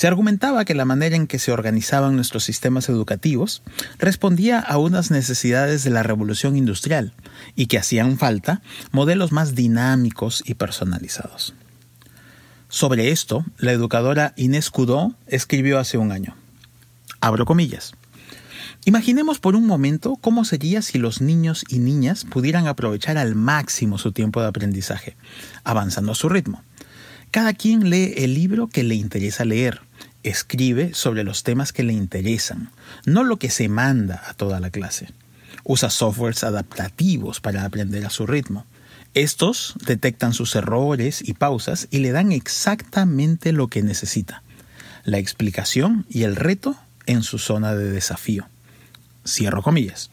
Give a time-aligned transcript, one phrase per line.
[0.00, 3.62] Se argumentaba que la manera en que se organizaban nuestros sistemas educativos
[3.98, 7.12] respondía a unas necesidades de la revolución industrial
[7.54, 11.52] y que hacían falta modelos más dinámicos y personalizados.
[12.70, 16.34] Sobre esto, la educadora Inés Cudó escribió hace un año.
[17.20, 17.92] Abro comillas.
[18.86, 23.98] Imaginemos por un momento cómo sería si los niños y niñas pudieran aprovechar al máximo
[23.98, 25.18] su tiempo de aprendizaje,
[25.62, 26.64] avanzando a su ritmo.
[27.30, 29.82] Cada quien lee el libro que le interesa leer,
[30.24, 32.70] escribe sobre los temas que le interesan,
[33.06, 35.10] no lo que se manda a toda la clase.
[35.62, 38.66] Usa softwares adaptativos para aprender a su ritmo.
[39.14, 44.42] Estos detectan sus errores y pausas y le dan exactamente lo que necesita,
[45.04, 48.48] la explicación y el reto en su zona de desafío.
[49.24, 50.10] Cierro comillas.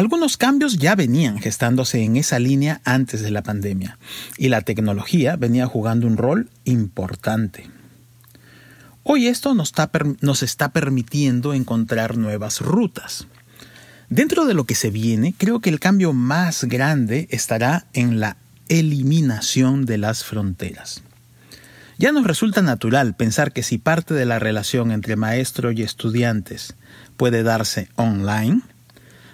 [0.00, 3.98] Algunos cambios ya venían gestándose en esa línea antes de la pandemia
[4.38, 7.68] y la tecnología venía jugando un rol importante.
[9.02, 9.74] Hoy esto nos
[10.42, 13.26] está, permitiendo encontrar nuevas rutas.
[14.08, 18.38] Dentro de lo que se viene, creo que el cambio más grande estará en la
[18.68, 21.02] eliminación de las fronteras.
[21.98, 26.74] Ya nos resulta natural pensar que si parte de la relación entre maestro y estudiantes
[27.18, 28.62] puede darse online,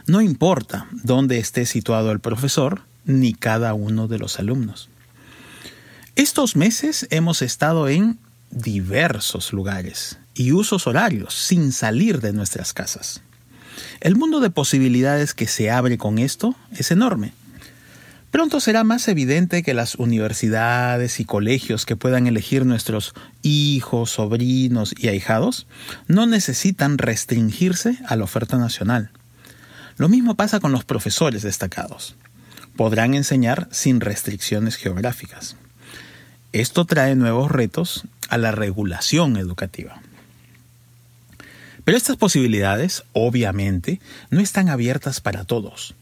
[0.07, 4.89] no importa dónde esté situado el profesor ni cada uno de los alumnos.
[6.15, 8.19] Estos meses hemos estado en
[8.51, 13.23] diversos lugares y usos horarios sin salir de nuestras casas.
[14.01, 17.33] El mundo de posibilidades que se abre con esto es enorme.
[18.31, 24.95] Pronto será más evidente que las universidades y colegios que puedan elegir nuestros hijos, sobrinos
[24.97, 25.67] y ahijados
[26.07, 29.11] no necesitan restringirse a la oferta nacional.
[29.97, 32.17] Lo mismo pasa con los profesores destacados.
[32.77, 35.57] Podrán enseñar sin restricciones geográficas.
[36.53, 40.01] Esto trae nuevos retos a la regulación educativa.
[41.85, 45.95] Pero estas posibilidades, obviamente, no están abiertas para todos.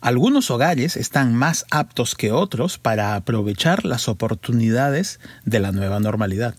[0.00, 6.54] Algunos hogares están más aptos que otros para aprovechar las oportunidades de la nueva normalidad.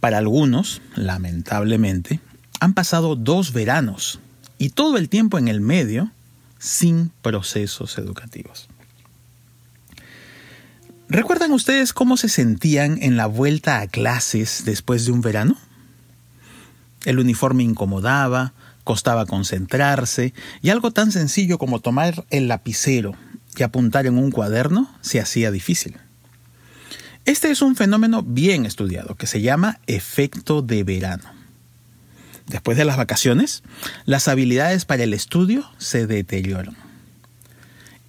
[0.00, 2.20] Para algunos, lamentablemente,
[2.60, 4.18] han pasado dos veranos
[4.58, 6.10] y todo el tiempo en el medio
[6.58, 8.68] sin procesos educativos.
[11.08, 15.56] ¿Recuerdan ustedes cómo se sentían en la vuelta a clases después de un verano?
[17.04, 18.54] El uniforme incomodaba,
[18.84, 20.32] costaba concentrarse
[20.62, 23.14] y algo tan sencillo como tomar el lapicero
[23.56, 25.98] y apuntar en un cuaderno se hacía difícil.
[27.26, 31.24] Este es un fenómeno bien estudiado que se llama efecto de verano.
[32.46, 33.62] Después de las vacaciones,
[34.04, 36.76] las habilidades para el estudio se deterioran.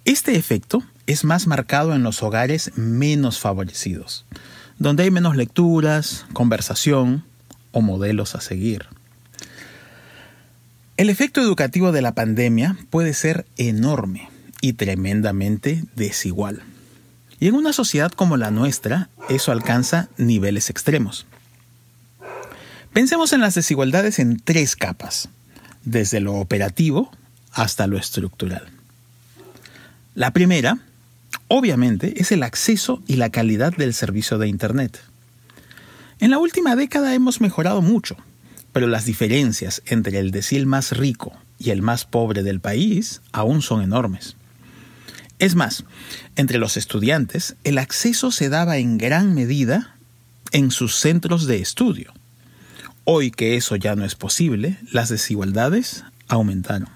[0.04, 4.26] Este efecto es más marcado en los hogares menos favorecidos,
[4.78, 7.24] donde hay menos lecturas, conversación
[7.72, 8.86] o modelos a seguir.
[10.96, 14.30] El efecto educativo de la pandemia puede ser enorme
[14.60, 16.62] y tremendamente desigual.
[17.38, 21.26] Y en una sociedad como la nuestra, eso alcanza niveles extremos.
[22.96, 25.28] Pensemos en las desigualdades en tres capas,
[25.84, 27.10] desde lo operativo
[27.52, 28.70] hasta lo estructural.
[30.14, 30.78] La primera
[31.48, 34.98] obviamente, es el acceso y la calidad del servicio de Internet.
[36.20, 38.16] En la última década hemos mejorado mucho,
[38.72, 43.60] pero las diferencias entre el decil más rico y el más pobre del país aún
[43.60, 44.36] son enormes.
[45.38, 45.84] Es más,
[46.36, 49.96] entre los estudiantes, el acceso se daba en gran medida
[50.52, 52.15] en sus centros de estudio.
[53.08, 56.88] Hoy que eso ya no es posible, las desigualdades aumentaron.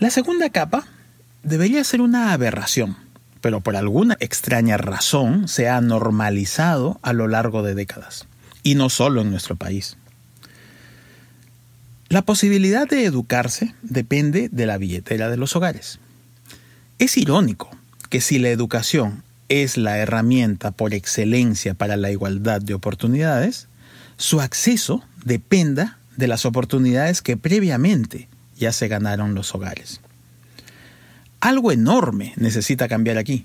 [0.00, 0.86] La segunda capa
[1.42, 2.96] debería ser una aberración,
[3.42, 8.26] pero por alguna extraña razón se ha normalizado a lo largo de décadas,
[8.62, 9.98] y no solo en nuestro país.
[12.08, 15.98] La posibilidad de educarse depende de la billetera de los hogares.
[16.98, 17.68] Es irónico
[18.08, 23.68] que si la educación es la herramienta por excelencia para la igualdad de oportunidades,
[24.16, 30.00] su acceso dependa de las oportunidades que previamente ya se ganaron los hogares.
[31.40, 33.44] Algo enorme necesita cambiar aquí,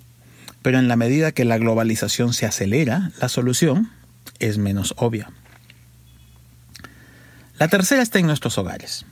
[0.62, 3.90] pero en la medida que la globalización se acelera, la solución
[4.40, 5.32] es menos obvia.
[7.58, 9.06] La tercera está en nuestros hogares.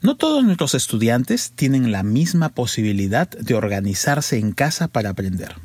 [0.00, 5.56] No todos nuestros estudiantes tienen la misma posibilidad de organizarse en casa para aprender.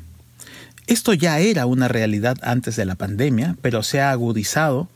[0.88, 4.88] Esto ya era una realidad antes de la pandemia, pero se ha agudizado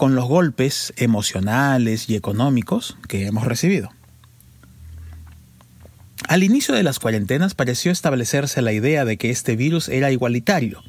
[0.00, 3.90] con los golpes emocionales y económicos que hemos recibido.
[6.26, 10.82] Al inicio de las cuarentenas pareció establecerse la idea de que este virus era igualitario,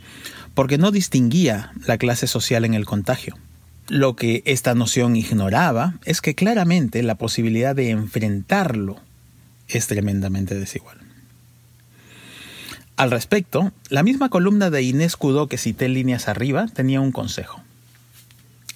[0.54, 3.38] porque no distinguía la clase social en el contagio.
[3.90, 8.96] Lo que esta noción ignoraba es que claramente la posibilidad de enfrentarlo
[9.68, 11.00] es tremendamente desigual.
[12.96, 17.62] Al respecto, la misma columna de Inés Cudó que cité líneas arriba tenía un consejo.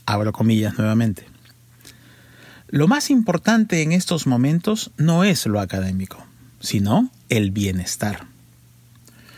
[0.05, 1.25] Abro comillas nuevamente.
[2.67, 6.25] Lo más importante en estos momentos no es lo académico,
[6.59, 8.25] sino el bienestar.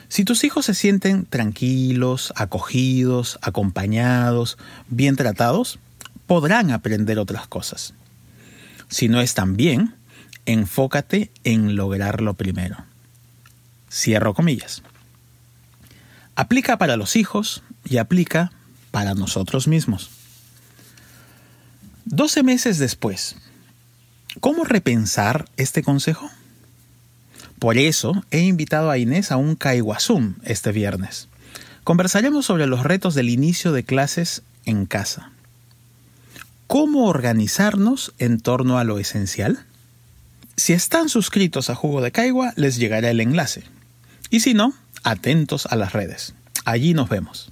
[0.10, 5.80] Si tus hijos se sienten tranquilos, acogidos, acompañados, bien tratados,
[6.26, 7.94] podrán aprender otras cosas.
[8.90, 9.96] Si no están bien,
[10.46, 12.78] enfócate en lograrlo primero.
[13.92, 14.82] Cierro comillas.
[16.36, 18.52] Aplica para los hijos y aplica
[18.92, 20.10] para nosotros mismos.
[22.10, 23.36] Doce meses después,
[24.40, 26.32] ¿cómo repensar este consejo?
[27.60, 31.28] Por eso he invitado a Inés a un Caiguazum este viernes.
[31.84, 35.32] Conversaremos sobre los retos del inicio de clases en casa.
[36.68, 39.66] ¿Cómo organizarnos en torno a lo esencial?
[40.56, 43.66] Si están suscritos a Jugo de Caigua, les llegará el enlace.
[44.30, 46.34] Y si no, atentos a las redes.
[46.64, 47.52] Allí nos vemos.